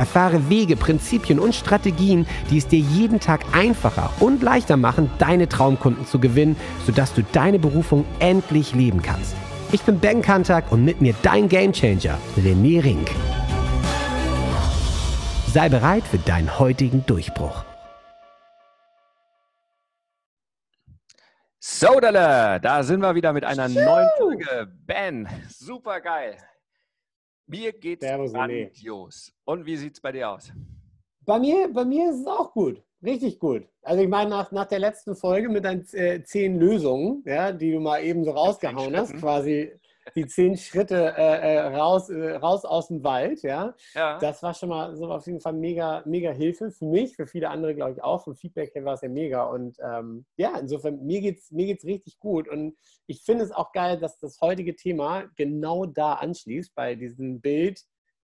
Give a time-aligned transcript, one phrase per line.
[0.00, 5.46] Erfahre Wege, Prinzipien und Strategien, die es dir jeden Tag einfacher und leichter machen, deine
[5.46, 9.36] Traumkunden zu gewinnen, sodass du deine Berufung endlich leben kannst.
[9.72, 13.10] Ich bin Ben Kantak und mit mir dein Gamechanger, René Rink.
[15.52, 17.62] Sei bereit für deinen heutigen Durchbruch.
[21.58, 23.84] So, da sind wir wieder mit einer Schau.
[23.84, 24.72] neuen Folge.
[24.86, 26.38] Ben, super geil.
[27.50, 29.32] Mir geht's Servus, grandios.
[29.44, 30.52] Und wie sieht's bei dir aus?
[31.26, 32.80] Bei mir, bei mir ist es auch gut.
[33.02, 33.66] Richtig gut.
[33.82, 37.72] Also ich meine, nach, nach der letzten Folge mit deinen äh, zehn Lösungen, ja, die
[37.72, 39.72] du mal eben so rausgehauen hast, quasi
[40.14, 43.74] die zehn Schritte äh, äh, raus, äh, raus aus dem Wald, ja?
[43.94, 44.18] ja.
[44.18, 47.50] Das war schon mal so auf jeden Fall mega, mega Hilfe für mich, für viele
[47.50, 48.24] andere, glaube ich, auch.
[48.24, 49.44] Vom Feedback her war es ja mega.
[49.44, 52.48] Und ähm, ja, insofern, mir geht es mir geht's richtig gut.
[52.48, 57.40] Und ich finde es auch geil, dass das heutige Thema genau da anschließt, bei diesem
[57.40, 57.80] Bild.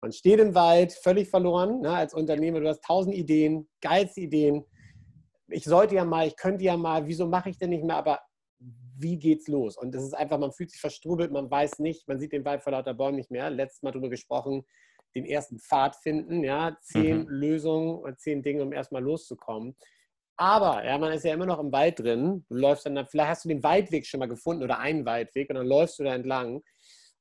[0.01, 2.59] Man steht im Wald, völlig verloren, ne, als Unternehmer.
[2.59, 4.65] Du hast tausend Ideen, geilste Ideen.
[5.47, 7.95] Ich sollte ja mal, ich könnte ja mal, wieso mache ich denn nicht mehr?
[7.97, 8.19] Aber
[8.99, 9.77] wie geht's los?
[9.77, 12.63] Und das ist einfach, man fühlt sich verstrubelt, man weiß nicht, man sieht den Wald
[12.63, 13.49] vor lauter Bäumen nicht mehr.
[13.49, 14.65] Letztes Mal darüber gesprochen,
[15.15, 17.29] den ersten Pfad finden, ja, zehn mhm.
[17.29, 19.75] Lösungen und zehn Dinge, um erstmal loszukommen.
[20.35, 22.45] Aber, ja, man ist ja immer noch im Wald drin.
[22.49, 25.55] Du läufst dann, vielleicht hast du den Waldweg schon mal gefunden oder einen Waldweg und
[25.55, 26.61] dann läufst du da entlang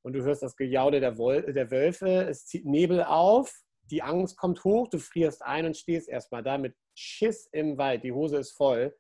[0.03, 3.53] und du hörst das Gejaude der, der Wölfe, es zieht Nebel auf,
[3.91, 8.05] die Angst kommt hoch, du frierst ein und stehst erstmal da mit Schiss im Wald,
[8.05, 8.95] die Hose ist voll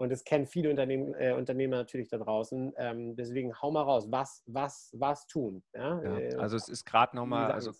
[0.00, 2.72] und das kennen viele Unternehmen, äh, Unternehmer natürlich da draußen.
[2.78, 5.62] Ähm, deswegen hau mal raus, was, was, was tun.
[5.74, 6.02] Ja?
[6.02, 7.72] Ja, äh, also es ist gerade nochmal, also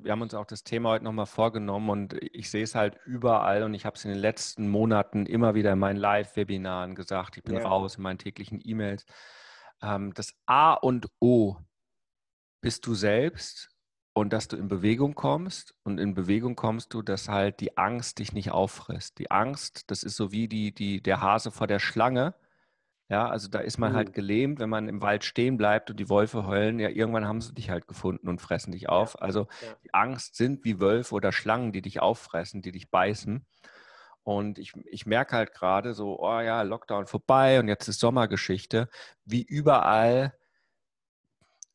[0.00, 3.62] wir haben uns auch das Thema heute nochmal vorgenommen und ich sehe es halt überall
[3.62, 7.44] und ich habe es in den letzten Monaten immer wieder in meinen Live-Webinaren gesagt, ich
[7.44, 7.62] bin ja.
[7.62, 9.06] raus in meinen täglichen E-Mails.
[9.80, 11.54] Ähm, das A und O
[12.60, 13.69] bist du selbst
[14.12, 18.18] und dass du in Bewegung kommst und in Bewegung kommst du, dass halt die Angst
[18.18, 19.18] dich nicht auffrisst.
[19.18, 22.34] Die Angst, das ist so wie die, die, der Hase vor der Schlange.
[23.08, 24.08] Ja, also da ist man halt mhm.
[24.08, 26.78] halt gelähmt, wenn man im Wald stehen bleibt und die Wölfe heulen.
[26.78, 29.20] Ja, irgendwann haben sie dich halt gefunden und fressen dich auf.
[29.20, 29.74] Also ja.
[29.84, 33.44] die Angst sind wie Wölfe oder Schlangen, die dich auffressen, die dich beißen.
[34.22, 38.88] Und ich, ich merke halt gerade so, oh ja, Lockdown vorbei und jetzt ist Sommergeschichte,
[39.24, 40.34] wie überall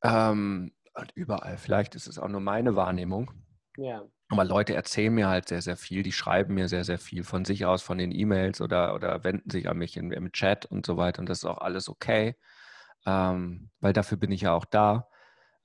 [0.03, 1.57] ähm, halt überall.
[1.57, 3.31] Vielleicht ist es auch nur meine Wahrnehmung.
[3.77, 4.03] Ja.
[4.29, 6.01] Aber Leute erzählen mir halt sehr, sehr viel.
[6.01, 9.49] Die schreiben mir sehr, sehr viel von sich aus, von den E-Mails oder, oder wenden
[9.49, 11.19] sich an mich in, im Chat und so weiter.
[11.19, 12.35] Und das ist auch alles okay,
[13.05, 15.09] ähm, weil dafür bin ich ja auch da.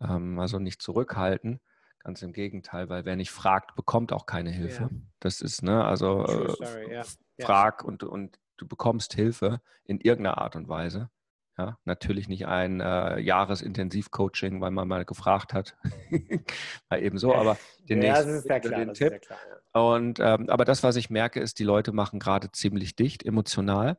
[0.00, 1.60] Ähm, also nicht zurückhalten.
[2.00, 4.84] Ganz im Gegenteil, weil wer nicht fragt, bekommt auch keine Hilfe.
[4.84, 4.90] Ja.
[5.20, 7.02] Das ist, ne, also äh, ja.
[7.40, 11.10] frag und, und du bekommst Hilfe in irgendeiner Art und Weise.
[11.58, 15.76] Ja, natürlich nicht ein äh, Jahresintensivcoaching, weil man mal gefragt hat.
[16.90, 19.20] mal eben so, aber den ja, nächsten das ist ja klar, den Tipp.
[19.20, 19.80] Klar, ja.
[19.82, 23.98] Und, ähm, aber das, was ich merke, ist, die Leute machen gerade ziemlich dicht emotional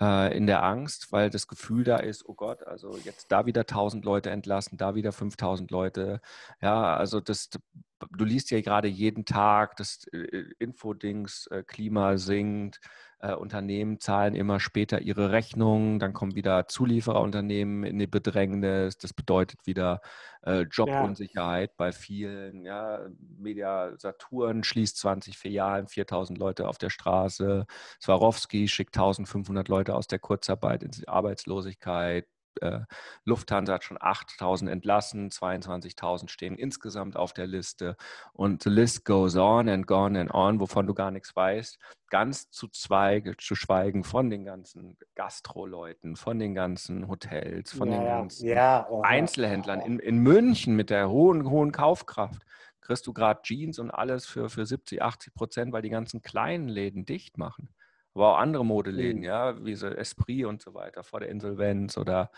[0.00, 3.62] äh, in der Angst, weil das Gefühl da ist, oh Gott, also jetzt da wieder
[3.62, 6.20] 1000 Leute entlassen, da wieder 5000 Leute.
[6.60, 12.80] Ja, also das, du liest ja gerade jeden Tag, das äh, Infodings, äh, Klima sinkt,
[13.20, 18.98] äh, Unternehmen zahlen immer später ihre Rechnungen, dann kommen wieder Zuliefererunternehmen in die Bedrängnis.
[18.98, 20.00] Das bedeutet wieder
[20.42, 21.74] äh, Jobunsicherheit ja.
[21.76, 22.64] bei vielen.
[22.64, 23.00] Ja.
[23.36, 27.66] Media Saturn schließt 20 Filialen, 4000 Leute auf der Straße.
[28.00, 32.26] Swarovski schickt 1500 Leute aus der Kurzarbeit in die Arbeitslosigkeit
[32.60, 32.80] äh,
[33.24, 37.96] Lufthansa hat schon 8.000 entlassen, 22.000 stehen insgesamt auf der Liste
[38.32, 41.78] und the list goes on and gone and on, wovon du gar nichts weißt.
[42.10, 47.98] Ganz zu, zweige, zu schweigen von den ganzen Gastro-Leuten, von den ganzen Hotels, von ja,
[47.98, 49.80] den ganzen ja, oh, Einzelhändlern.
[49.80, 52.42] In, in München mit der hohen, hohen Kaufkraft
[52.80, 56.68] kriegst du gerade Jeans und alles für, für 70, 80 Prozent, weil die ganzen kleinen
[56.68, 57.68] Läden dicht machen
[58.14, 59.24] aber auch andere Modeläden, mhm.
[59.24, 62.30] ja, wie so Esprit und so weiter vor der Insolvenz oder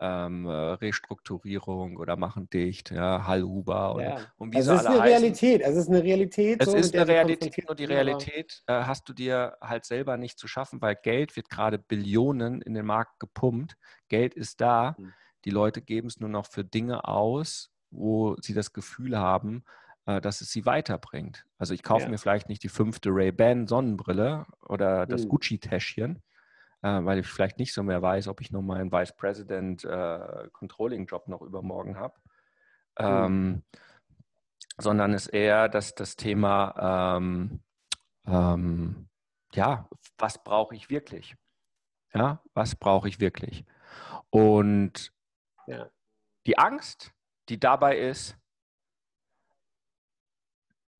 [0.00, 4.18] ähm, äh, Restrukturierung oder machen dicht, ja, Hallhuber und, ja.
[4.36, 5.08] und wie also es ist eine heißen.
[5.08, 6.60] Realität, es ist eine Realität.
[6.60, 10.38] Es so, ist eine Realität, nur die Realität äh, hast du dir halt selber nicht
[10.38, 13.76] zu schaffen, weil Geld wird gerade Billionen in den Markt gepumpt.
[14.08, 15.12] Geld ist da, mhm.
[15.44, 19.64] die Leute geben es nur noch für Dinge aus, wo sie das Gefühl haben,
[20.06, 21.46] dass es sie weiterbringt.
[21.58, 22.10] Also ich kaufe ja.
[22.10, 25.28] mir vielleicht nicht die fünfte Ray-Ban Sonnenbrille oder das mhm.
[25.30, 26.22] Gucci-Täschchen,
[26.82, 30.48] äh, weil ich vielleicht nicht so mehr weiß, ob ich noch meinen Vice President äh,
[30.52, 32.14] Controlling Job noch übermorgen habe.
[32.98, 33.04] Mhm.
[33.06, 33.62] Ähm,
[34.76, 37.60] sondern es eher dass das Thema, ähm,
[38.26, 39.08] ähm,
[39.52, 41.36] ja, was brauche ich wirklich?
[42.12, 43.64] Ja, was brauche ich wirklich?
[44.30, 45.12] Und
[45.66, 45.88] ja.
[46.46, 47.12] die Angst,
[47.48, 48.36] die dabei ist,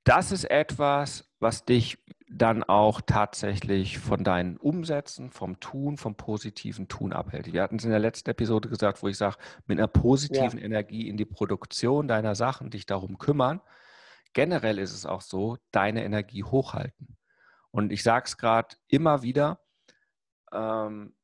[0.04, 1.98] das ist etwas, was dich
[2.28, 7.52] dann auch tatsächlich von deinen Umsätzen, vom Tun, vom positiven Tun abhält.
[7.52, 9.36] Wir hatten es in der letzten Episode gesagt, wo ich sage,
[9.66, 10.64] mit einer positiven ja.
[10.64, 13.60] Energie in die Produktion deiner Sachen, dich darum kümmern.
[14.32, 17.16] Generell ist es auch so, deine Energie hochhalten.
[17.70, 19.60] Und ich sage es gerade immer wieder,
[20.52, 21.14] ähm,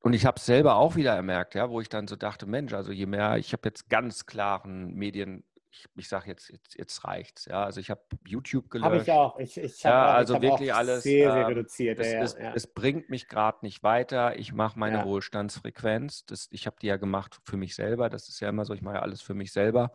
[0.00, 2.74] und ich habe es selber auch wieder ermerkt, ja, wo ich dann so dachte, Mensch,
[2.74, 5.44] also je mehr, ich habe jetzt ganz klaren Medien,
[5.74, 7.64] ich, ich sage jetzt, jetzt, jetzt reicht's, ja.
[7.64, 8.84] Also ich habe YouTube gelöscht.
[8.84, 9.38] Habe ich auch.
[9.38, 11.02] Ich, ich hab ja, auch, also wirklich alles.
[11.02, 11.98] Sehr, sehr ähm, reduziert.
[11.98, 12.52] Es, ja, es, ja.
[12.54, 14.38] es, bringt mich gerade nicht weiter.
[14.38, 15.04] Ich mache meine ja.
[15.04, 16.26] Wohlstandsfrequenz.
[16.26, 18.08] Das, ich habe die ja gemacht für mich selber.
[18.08, 19.92] Das ist ja immer so, ich mache ja alles für mich selber.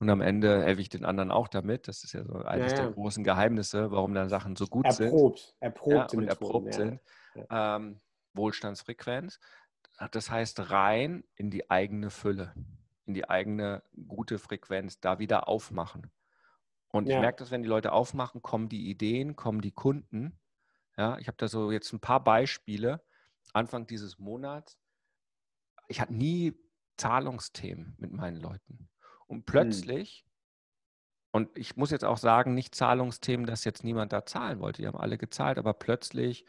[0.00, 1.86] Und am Ende helfe ich den anderen auch damit.
[1.86, 5.54] Das ist ja so eines der großen Geheimnisse, warum dann Sachen so gut erprobt, sind.
[5.60, 7.00] Erprobt, und erprobt sind.
[7.50, 8.00] Ähm,
[8.34, 9.38] Wohlstandsfrequenz.
[10.10, 12.52] Das heißt rein in die eigene Fülle,
[13.12, 16.10] in die eigene gute Frequenz, da wieder aufmachen.
[16.88, 17.16] Und ja.
[17.16, 20.38] ich merke das, wenn die Leute aufmachen, kommen die Ideen, kommen die Kunden.
[20.96, 23.04] Ja, ich habe da so jetzt ein paar Beispiele.
[23.52, 24.78] Anfang dieses Monats,
[25.88, 26.54] ich hatte nie
[26.96, 28.88] Zahlungsthemen mit meinen Leuten.
[29.26, 29.44] Und hm.
[29.44, 31.28] plötzlich, mhm.
[31.32, 34.80] und ich muss jetzt auch sagen, nicht Zahlungsthemen, dass jetzt niemand da zahlen wollte.
[34.80, 36.46] Die haben alle gezahlt, aber plötzlich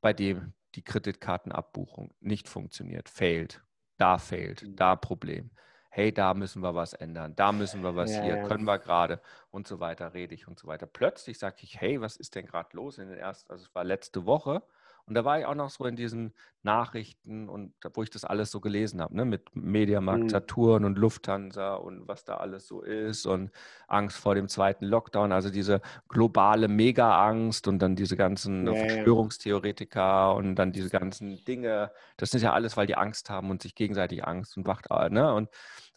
[0.00, 3.64] bei dem die Kreditkartenabbuchung nicht funktioniert, failed,
[4.00, 4.76] da failed, mhm.
[4.76, 5.50] da Problem.
[5.92, 8.44] Hey, da müssen wir was ändern, da müssen wir was ja, hier, ja.
[8.44, 9.20] können wir gerade
[9.50, 10.86] und so weiter, rede ich und so weiter.
[10.86, 12.98] Plötzlich sage ich, hey, was ist denn gerade los?
[12.98, 14.62] In den ersten, also es war letzte Woche
[15.06, 16.32] und da war ich auch noch so in diesen
[16.62, 19.24] Nachrichten und wo ich das alles so gelesen habe, ne?
[19.24, 20.28] mit Mediamarkt, mhm.
[20.28, 23.50] Saturn und Lufthansa und was da alles so ist und
[23.88, 30.34] Angst vor dem zweiten Lockdown, also diese globale Mega-Angst und dann diese ganzen ja, Verschwörungstheoretiker
[30.34, 31.90] und dann diese ganzen Dinge.
[32.16, 35.32] Das ist ja alles, weil die Angst haben und sich gegenseitig Angst und wacht, ne?
[35.34, 35.48] Und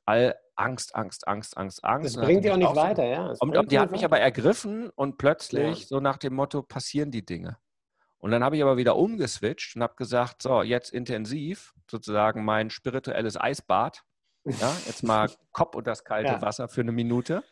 [0.05, 2.15] all Angst, Angst, Angst, Angst, Angst.
[2.15, 3.33] Das bringt ja auch nicht weiter, ja.
[3.39, 5.87] Und, die hat mich aber ergriffen und plötzlich, ja.
[5.87, 7.57] so nach dem Motto, passieren die Dinge.
[8.23, 12.69] Und dann habe ich aber wieder umgeswitcht und habe gesagt, so, jetzt intensiv, sozusagen mein
[12.69, 14.01] spirituelles Eisbad.
[14.45, 16.41] Ja, jetzt mal Kopf und das kalte ja.
[16.41, 17.43] Wasser für eine Minute.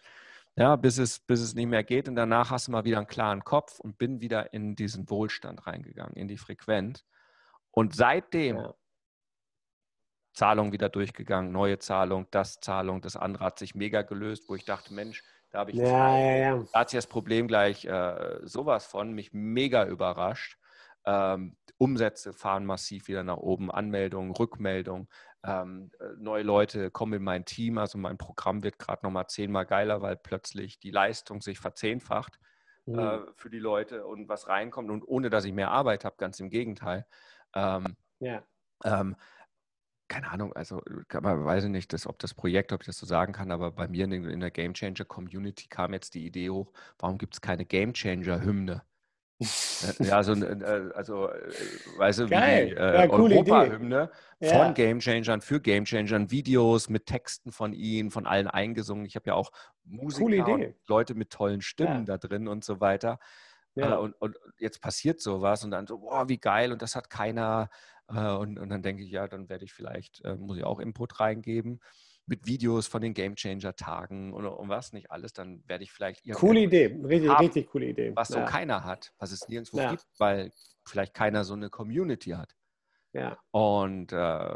[0.56, 2.08] Ja, bis es, bis es nicht mehr geht.
[2.08, 5.68] Und danach hast du mal wieder einen klaren Kopf und bin wieder in diesen Wohlstand
[5.68, 7.04] reingegangen, in die Frequenz.
[7.72, 8.74] Und seitdem ja.
[10.32, 14.64] Zahlung wieder durchgegangen, neue Zahlung, das Zahlung, das andere hat sich mega gelöst, wo ich
[14.64, 16.64] dachte, Mensch, da habe ich ja, ja, ja.
[16.72, 20.58] Da hat sich das Problem gleich äh, sowas von mich mega überrascht.
[21.06, 25.08] Ähm, Umsätze fahren massiv wieder nach oben, Anmeldungen, Rückmeldungen,
[25.44, 29.66] ähm, äh, neue Leute kommen in mein Team, also mein Programm wird gerade nochmal zehnmal
[29.66, 32.40] geiler, weil plötzlich die Leistung sich verzehnfacht
[32.86, 33.00] mhm.
[33.00, 36.40] äh, für die Leute und was reinkommt und ohne dass ich mehr Arbeit habe, ganz
[36.40, 37.08] im Gegenteil.
[37.56, 38.44] Ähm, ja.
[38.84, 39.16] Ähm,
[40.08, 40.84] keine Ahnung, also
[41.22, 43.88] man weiß nicht, dass, ob das Projekt, ob ich das so sagen kann, aber bei
[43.88, 47.42] mir in, in der Game Changer Community kam jetzt die Idee hoch, warum gibt es
[47.42, 48.84] keine Game Changer Hymne?
[49.42, 51.52] Äh, ja, so, äh, also, äh,
[51.98, 52.66] weißt du, Geil.
[52.66, 54.72] wie die äh, ja, Europa-Hymne von ja.
[54.72, 59.06] Gamechangern für Gamechangern, Videos mit Texten von ihnen, von allen eingesungen.
[59.06, 59.52] Ich habe ja auch
[59.84, 62.18] Musiker und Leute mit tollen Stimmen ja.
[62.18, 63.20] da drin und so weiter.
[63.74, 63.96] Ja.
[63.96, 67.70] Und, und, jetzt passiert sowas und dann so, boah, wie geil und das hat keiner.
[68.08, 71.80] Und, und dann denke ich, ja, dann werde ich vielleicht, muss ich auch Input reingeben
[72.32, 76.62] mit Videos von den Gamechanger-Tagen und, und, was nicht alles, dann werde ich vielleicht Coole
[76.62, 78.16] Idee, richtig, haben, richtig coole Idee.
[78.16, 78.46] Was ja.
[78.46, 79.92] so keiner hat, was es nirgendwo ja.
[79.92, 80.52] gibt, weil
[80.88, 82.56] vielleicht keiner so eine Community hat.
[83.14, 83.38] Ja.
[83.52, 84.56] Und, äh,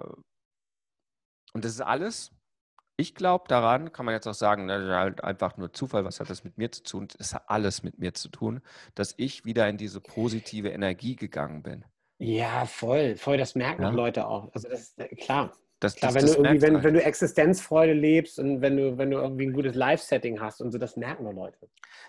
[1.54, 2.32] und das ist alles.
[2.98, 6.22] Ich glaube daran, kann man jetzt auch sagen, das ist halt einfach nur Zufall, was
[6.22, 7.10] hat das mit mir zu tun?
[7.18, 8.62] Das hat alles mit mir zu tun,
[8.96, 11.84] dass ich wieder in diese positive Energie gegangen bin.
[12.20, 13.90] Ja, voll, voll, das merken ja.
[13.90, 14.50] Leute auch.
[14.54, 15.52] Also das ist äh, klar.
[15.86, 18.98] Das, Klar, das, wenn, das du irgendwie, wenn, wenn, du Existenzfreude lebst und wenn du,
[18.98, 21.60] wenn du irgendwie ein gutes Live-Setting hast und so, das merken nur Leute.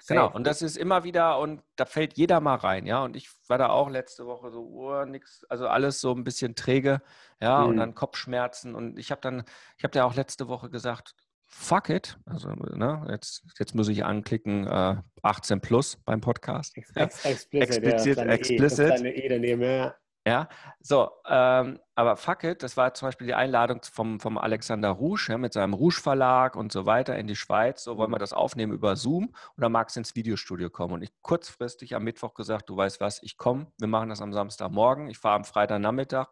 [0.00, 0.14] Safe.
[0.14, 3.04] Genau, und das ist immer wieder, und da fällt jeder mal rein, ja.
[3.04, 6.54] Und ich war da auch letzte Woche so, oh, nix, also alles so ein bisschen
[6.54, 7.02] träge,
[7.40, 7.68] ja, mhm.
[7.68, 8.74] und dann Kopfschmerzen.
[8.74, 9.44] Und ich habe dann,
[9.76, 11.14] ich habe ja auch letzte Woche gesagt,
[11.44, 12.18] fuck it.
[12.24, 16.74] Also, ne, jetzt, jetzt muss ich anklicken, äh, 18 plus beim Podcast.
[16.78, 19.04] Ex explicit, explizit, ja, explicit.
[19.04, 19.94] E, e daneben, ja.
[20.26, 20.48] Ja,
[20.80, 25.28] so, ähm, aber fuck it, das war zum Beispiel die Einladung vom, vom Alexander Rouge
[25.28, 27.84] ja, mit seinem Rouge Verlag und so weiter in die Schweiz.
[27.84, 28.20] So wollen wir mhm.
[28.20, 30.94] das aufnehmen über Zoom oder magst du ins Videostudio kommen?
[30.94, 34.32] Und ich kurzfristig am Mittwoch gesagt, du weißt was, ich komme, wir machen das am
[34.32, 36.26] Samstagmorgen, ich fahre am Freitagnachmittag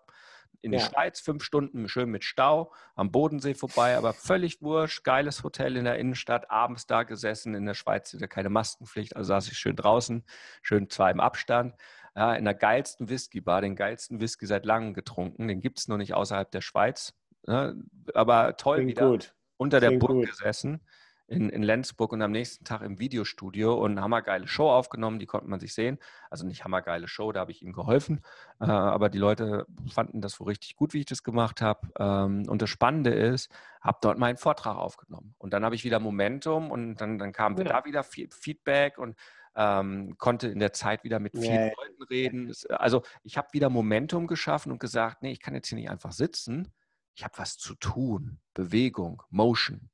[0.60, 0.84] in die ja.
[0.84, 5.84] Schweiz, fünf Stunden schön mit Stau, am Bodensee vorbei, aber völlig wurscht, geiles Hotel in
[5.84, 9.76] der Innenstadt, abends da gesessen, in der Schweiz ja keine Maskenpflicht, also saß ich schön
[9.76, 10.24] draußen,
[10.62, 11.74] schön zwar im Abstand
[12.16, 15.48] ja, in der geilsten Whisky-Bar, den geilsten Whisky seit langem getrunken.
[15.48, 17.14] Den gibt es noch nicht außerhalb der Schweiz.
[17.46, 17.82] Ne?
[18.14, 19.10] Aber toll Klingt wieder.
[19.10, 19.34] Gut.
[19.56, 20.30] Unter Klingt der Burg gut.
[20.30, 20.80] gesessen
[21.26, 25.26] in, in Lenzburg und am nächsten Tag im Videostudio und eine hammergeile Show aufgenommen, die
[25.26, 25.98] konnte man sich sehen.
[26.30, 28.20] Also nicht hammergeile Show, da habe ich ihm geholfen,
[28.60, 31.88] äh, aber die Leute fanden das wohl richtig gut, wie ich das gemacht habe.
[31.98, 35.34] Ähm, und das Spannende ist, habe dort meinen Vortrag aufgenommen.
[35.38, 37.64] Und dann habe ich wieder Momentum und dann, dann kam ja.
[37.64, 39.16] da wieder Feedback und
[39.56, 41.72] ähm, konnte in der Zeit wieder mit vielen ja.
[41.76, 42.52] Leuten reden.
[42.70, 46.12] Also ich habe wieder Momentum geschaffen und gesagt, nee, ich kann jetzt hier nicht einfach
[46.12, 46.72] sitzen.
[47.14, 48.40] Ich habe was zu tun.
[48.54, 49.90] Bewegung, Motion.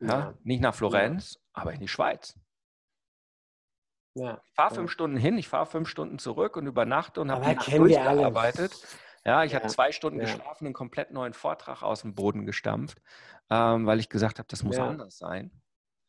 [0.00, 0.08] Ja?
[0.08, 0.34] ja.
[0.42, 2.38] Nicht nach Florenz, aber in die Schweiz.
[4.14, 7.54] Ja, ich fahre fünf Stunden hin, ich fahre fünf Stunden zurück und übernachte und habe
[7.54, 8.72] durchgearbeitet.
[9.24, 10.24] Ja, ich ja, habe zwei Stunden ja.
[10.24, 13.00] geschlafen, einen komplett neuen Vortrag aus dem Boden gestampft,
[13.48, 14.86] ähm, weil ich gesagt habe, das muss ja.
[14.86, 15.50] anders sein.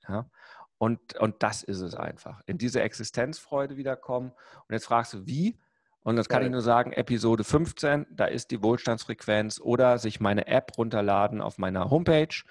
[0.08, 0.30] Ja.
[0.77, 2.42] Und, und das ist es einfach.
[2.46, 4.32] In diese Existenzfreude wiederkommen.
[4.68, 5.60] Und jetzt fragst du, wie?
[6.03, 10.48] Und das kann ich nur sagen, Episode 15, da ist die Wohlstandsfrequenz oder sich meine
[10.48, 12.44] App runterladen auf meiner Homepage,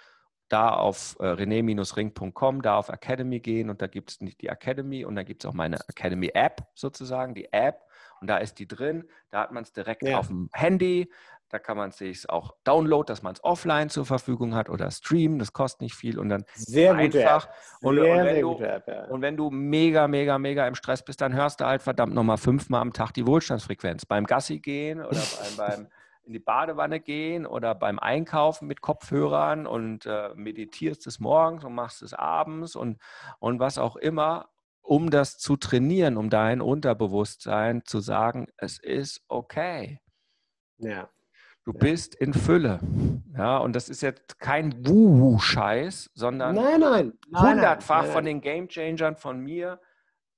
[0.49, 5.05] da auf äh, rené-ring.com, da auf Academy gehen und da gibt es nicht die Academy
[5.05, 7.83] und da gibt es auch meine Academy App sozusagen, die App
[8.23, 10.19] und da ist die drin, da hat man es direkt ja.
[10.19, 11.11] auf dem Handy,
[11.52, 15.38] da kann man sich auch downloaden, dass man es offline zur Verfügung hat oder streamen.
[15.38, 17.47] Das kostet nicht viel und dann sehr einfach.
[17.82, 19.04] Und, sehr, und, wenn du, App, ja.
[19.04, 22.38] und wenn du mega, mega, mega im Stress bist, dann hörst du halt verdammt nochmal
[22.38, 24.06] fünfmal am Tag die Wohlstandsfrequenz.
[24.06, 25.88] Beim Gassi gehen oder beim, beim
[26.25, 31.75] in die Badewanne gehen oder beim Einkaufen mit Kopfhörern und äh, meditierst es morgens und
[31.75, 32.99] machst es abends und,
[33.40, 34.49] und was auch immer,
[34.80, 40.00] um das zu trainieren, um dein Unterbewusstsein zu sagen, es ist okay.
[40.78, 41.11] Ja.
[41.64, 42.81] Du bist in Fülle.
[43.37, 49.16] Ja, und das ist jetzt kein Wuhu-Scheiß, sondern nein, nein, nein, hundertfach von den Game-Changern
[49.16, 49.81] von mir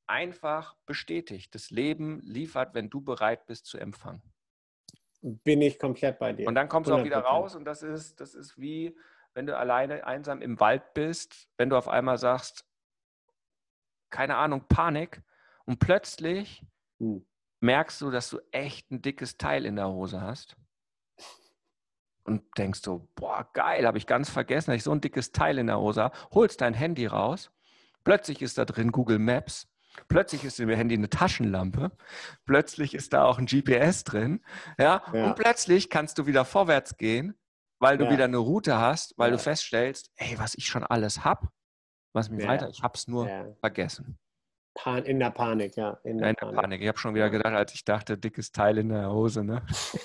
[0.06, 1.54] einfach bestätigt.
[1.54, 4.22] Das Leben liefert, wenn du bereit bist zu empfangen.
[5.22, 6.46] Bin ich komplett bei dir.
[6.46, 8.94] Und dann kommst du auch wieder raus und das ist, das ist wie,
[9.32, 12.66] wenn du alleine einsam im Wald bist, wenn du auf einmal sagst,
[14.10, 15.22] keine Ahnung, Panik
[15.64, 16.62] und plötzlich
[16.98, 17.26] hm.
[17.60, 20.58] merkst du, dass du echt ein dickes Teil in der Hose hast
[22.24, 25.58] und denkst so, boah, geil, habe ich ganz vergessen, dass ich so ein dickes Teil
[25.58, 27.50] in der Hose habe, holst dein Handy raus,
[28.02, 29.68] plötzlich ist da drin Google Maps,
[30.08, 31.92] plötzlich ist im Handy eine Taschenlampe,
[32.46, 34.42] plötzlich ist da auch ein GPS drin,
[34.78, 35.26] ja, ja.
[35.26, 37.38] und plötzlich kannst du wieder vorwärts gehen,
[37.78, 38.10] weil du ja.
[38.10, 39.36] wieder eine Route hast, weil ja.
[39.36, 41.48] du feststellst, ey, was ich schon alles habe,
[42.12, 44.18] was mir weiter, ich habe es nur vergessen.
[44.74, 45.98] Pan in der Panik, ja.
[46.02, 46.60] In der, in der Panik.
[46.60, 46.80] Panik.
[46.82, 49.62] Ich habe schon wieder gedacht, als ich dachte, dickes Teil in der Hose, ne?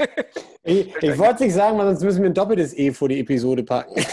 [0.63, 3.19] ich, ich wollte es nicht sagen, weil sonst müssen wir ein doppeltes E vor die
[3.19, 3.95] Episode packen.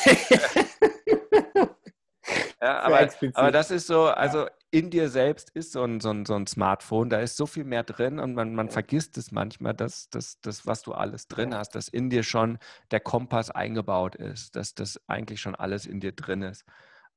[2.62, 6.26] ja, aber, aber, das ist so, also in dir selbst ist so ein, so ein,
[6.26, 9.74] so ein Smartphone, da ist so viel mehr drin und man, man vergisst es manchmal,
[9.74, 12.58] dass das, das, was du alles drin hast, dass in dir schon
[12.90, 16.64] der Kompass eingebaut ist, dass das eigentlich schon alles in dir drin ist.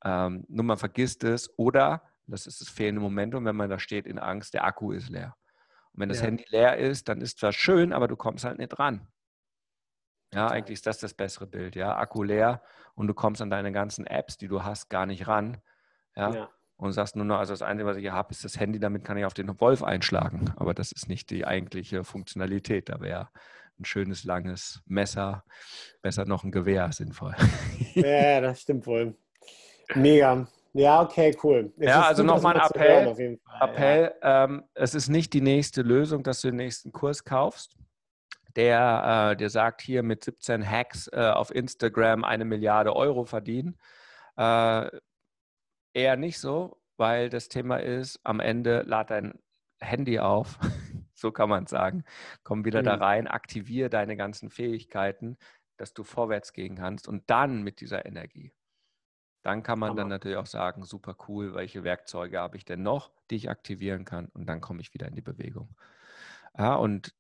[0.06, 4.06] Ähm, nur man vergisst es oder das ist das fehlende Momentum, wenn man da steht
[4.06, 5.36] in Angst, der Akku ist leer.
[5.94, 6.26] Und wenn das ja.
[6.26, 9.08] Handy leer ist, dann ist zwar schön, aber du kommst halt nicht ran.
[10.34, 11.76] Ja, eigentlich ist das das bessere Bild.
[11.76, 12.62] Ja, Akku leer
[12.96, 15.58] und du kommst an deine ganzen Apps, die du hast, gar nicht ran.
[16.16, 16.34] Ja.
[16.34, 16.50] ja.
[16.78, 19.04] Und sagst nur noch, also das Einzige, was ich hier habe, ist das Handy, damit
[19.04, 20.54] kann ich auf den Wolf einschlagen.
[20.56, 22.88] Aber das ist nicht die eigentliche Funktionalität.
[22.88, 23.30] Da wäre
[23.80, 25.44] ein schönes, langes Messer,
[26.02, 27.36] besser noch ein Gewehr sinnvoll.
[27.96, 29.18] Ja, das stimmt wohl.
[29.96, 30.48] Mega.
[30.74, 31.74] Ja, okay, cool.
[31.78, 33.40] Es ja, also nochmal ein Appell.
[33.60, 34.44] Appell ja.
[34.44, 37.76] ähm, es ist nicht die nächste Lösung, dass du den nächsten Kurs kaufst,
[38.56, 43.78] der, äh, der sagt, hier mit 17 Hacks äh, auf Instagram eine Milliarde Euro verdienen.
[44.38, 44.90] Äh,
[45.94, 49.40] eher nicht so, weil das Thema ist, am Ende lad dein
[49.80, 50.60] Handy auf,
[51.14, 52.04] so kann man sagen,
[52.44, 52.86] komm wieder mhm.
[52.86, 55.38] da rein, aktiviere deine ganzen Fähigkeiten,
[55.78, 58.54] dass du vorwärts gehen kannst und dann mit dieser Energie
[59.42, 60.02] dann kann man Hammer.
[60.02, 64.06] dann natürlich auch sagen, super cool, welche Werkzeuge habe ich denn noch, die ich aktivieren
[64.06, 65.70] kann und dann komme ich wieder in die Bewegung.
[66.58, 67.16] Ja, und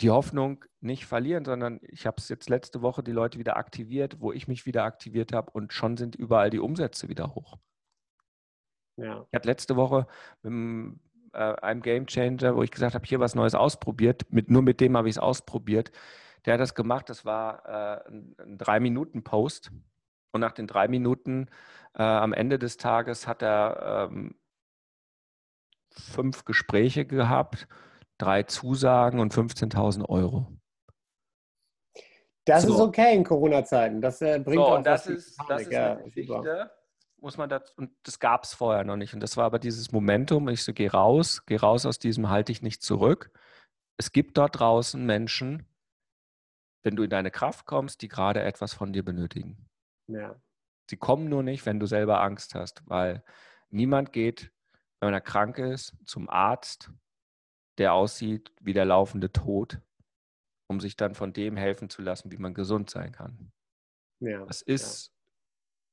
[0.00, 4.20] die Hoffnung nicht verlieren, sondern ich habe es jetzt letzte Woche die Leute wieder aktiviert,
[4.20, 7.58] wo ich mich wieder aktiviert habe und schon sind überall die Umsätze wieder hoch.
[8.96, 9.26] Ja.
[9.30, 10.06] Ich hatte letzte Woche
[10.42, 11.00] mit einem
[11.32, 14.24] äh, einem Game Changer, wo ich gesagt habe, hier was Neues ausprobiert.
[14.30, 15.92] Mit, nur mit dem habe ich es ausprobiert.
[16.44, 19.70] Der hat das gemacht, das war äh, ein, ein Drei-Minuten-Post.
[20.32, 21.48] Und nach den drei Minuten
[21.94, 24.34] äh, am Ende des Tages hat er ähm,
[25.90, 27.68] fünf Gespräche gehabt,
[28.18, 30.46] drei Zusagen und 15.000 Euro.
[32.44, 32.74] Das so.
[32.74, 34.00] ist okay in Corona-Zeiten.
[34.00, 36.70] Das äh, bringt so, auch und das ist, das ist eine Geschichte,
[37.18, 39.14] muss man das, und das gab es vorher noch nicht.
[39.14, 42.52] Und das war aber dieses Momentum, ich so, geh raus, geh raus aus diesem, halte
[42.52, 43.32] ich nicht zurück.
[43.96, 45.66] Es gibt dort draußen Menschen,
[46.84, 49.66] wenn du in deine Kraft kommst, die gerade etwas von dir benötigen.
[50.08, 50.36] Ja.
[50.88, 53.24] Sie kommen nur nicht, wenn du selber Angst hast, weil
[53.70, 54.52] niemand geht,
[55.00, 56.90] wenn er krank ist, zum Arzt,
[57.78, 59.80] der aussieht wie der laufende Tod,
[60.68, 63.52] um sich dann von dem helfen zu lassen, wie man gesund sein kann.
[64.20, 65.12] Ja, das ist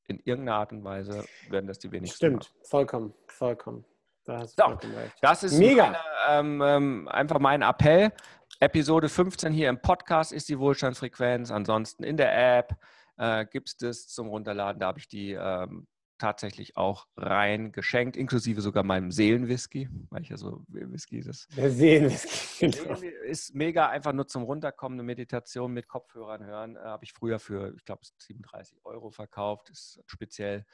[0.07, 0.15] ja.
[0.15, 2.15] in irgendeiner Art und Weise, werden das die wenigsten.
[2.15, 2.65] Stimmt, machen.
[2.65, 3.85] vollkommen, vollkommen.
[4.25, 4.77] Da so,
[5.21, 5.83] das ist Mega.
[5.83, 5.97] Meine,
[6.29, 8.13] ähm, ähm, einfach mein Appell.
[8.61, 11.51] Episode 15 hier im Podcast ist die Wohlstandsfrequenz.
[11.51, 12.77] Ansonsten in der App
[13.17, 14.79] äh, gibt es zum Runterladen.
[14.79, 20.29] Da habe ich die ähm, tatsächlich auch rein geschenkt, inklusive sogar meinem Seelenwhisky, weil ich
[20.29, 21.47] ja so Whisky das.
[21.49, 22.69] Der Seelenwhisky.
[22.69, 22.97] Genau.
[23.25, 26.75] Ist mega einfach nur zum Runterkommen, eine Meditation mit Kopfhörern hören.
[26.77, 29.69] Äh, habe ich früher für, ich glaube, 37 Euro verkauft.
[29.69, 30.65] Ist speziell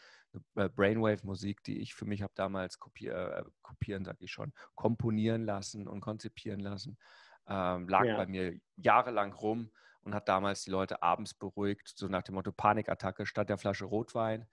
[0.56, 5.46] äh, Brainwave-Musik, die ich für mich habe damals kopier, äh, kopieren, sage ich schon, komponieren
[5.46, 6.98] lassen und konzipieren lassen.
[7.48, 8.18] Ähm, lag ja.
[8.18, 9.72] bei mir jahrelang rum
[10.04, 13.86] und hat damals die Leute abends beruhigt, so nach dem Motto Panikattacke statt der Flasche
[13.86, 14.48] Rotwein.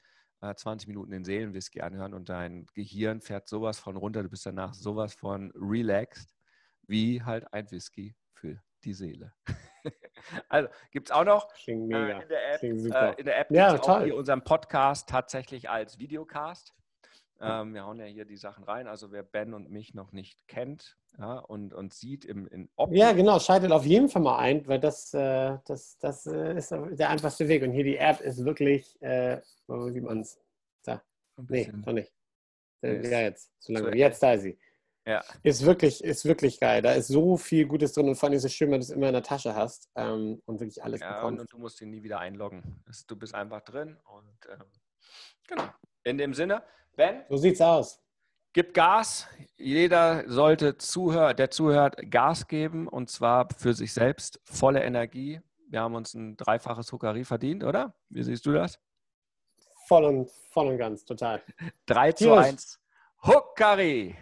[0.54, 4.44] 20 äh, Minuten den Seelenwhisky anhören und dein Gehirn fährt sowas von runter, du bist
[4.44, 6.34] danach sowas von relaxed,
[6.86, 9.32] wie halt ein Whisky für die Seele.
[10.48, 14.02] also gibt es auch noch äh, in der App, äh, in der App ja, auch
[14.02, 16.74] hier unseren Podcast tatsächlich als Videocast.
[17.40, 18.86] Ähm, wir hauen ja hier die Sachen rein.
[18.86, 22.98] Also wer Ben und mich noch nicht kennt ja, und, und sieht im in Optik.
[22.98, 26.70] Ja, genau, schaltet auf jeden Fall mal ein, weil das, äh, das, das äh, ist
[26.70, 27.62] der einfachste Weg.
[27.62, 30.38] Und hier die App ist wirklich, äh, wo sieht man es?
[30.82, 31.02] Da.
[31.48, 32.12] Nee, noch nicht.
[32.82, 33.50] Äh, ja, jetzt.
[33.60, 33.96] Zu lange.
[33.96, 34.58] Jetzt da ist sie.
[35.06, 35.22] Ja.
[35.44, 36.82] Ist wirklich, ist wirklich geil.
[36.82, 38.90] Da ist so viel Gutes drin und vor allem ist es schön, wenn du es
[38.90, 41.42] immer in der Tasche hast ähm, und wirklich alles ja, bekommst.
[41.42, 42.82] Und, du musst ihn nie wieder einloggen.
[43.06, 44.64] Du bist einfach drin und ähm,
[45.46, 45.68] genau.
[46.02, 46.62] In dem Sinne,
[46.96, 47.22] Ben?
[47.28, 48.00] So sieht's aus.
[48.54, 49.28] Gib Gas.
[49.58, 54.40] Jeder sollte zuhör, der zuhört, Gas geben und zwar für sich selbst.
[54.44, 55.40] Volle Energie.
[55.68, 57.94] Wir haben uns ein dreifaches Huckari verdient, oder?
[58.08, 58.78] Wie siehst du das?
[59.86, 61.42] Voll und, voll und ganz, total.
[61.86, 62.80] 3 zu 1.
[63.22, 64.16] Huckari.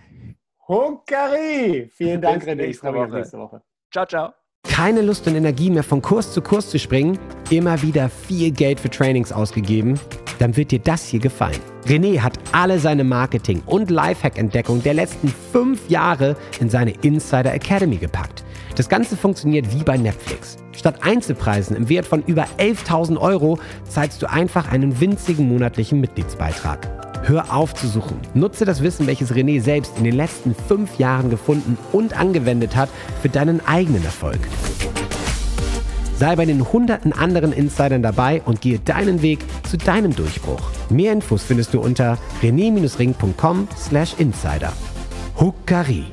[0.67, 1.89] Huckari.
[1.93, 2.65] Vielen Dank, René.
[2.65, 3.63] Ich freue mich auf nächste Woche.
[3.93, 4.33] Ciao, ciao.
[4.65, 7.19] Keine Lust und Energie mehr von Kurs zu Kurs zu springen?
[7.51, 10.01] Immer wieder viel Geld für Trainings ausgegeben?
[10.39, 11.61] Dann wird dir das hier gefallen.
[11.87, 17.97] René hat alle seine Marketing- und Lifehack-Entdeckungen der letzten fünf Jahre in seine Insider Academy
[17.97, 18.45] gepackt.
[18.77, 20.57] Das Ganze funktioniert wie bei Netflix.
[20.73, 26.89] Statt Einzelpreisen im Wert von über 11.000 Euro zahlst du einfach einen winzigen monatlichen Mitgliedsbeitrag.
[27.27, 28.19] Hör auf zu suchen.
[28.35, 32.91] Nutze das Wissen, welches René selbst in den letzten fünf Jahren gefunden und angewendet hat,
[33.23, 34.41] für deinen eigenen Erfolg.
[36.19, 40.71] Sei bei den hunderten anderen Insidern dabei und gehe deinen Weg zu deinem Durchbruch.
[40.89, 44.73] Mehr Infos findest du unter rené-ring.com/insider.
[45.41, 46.05] Huckari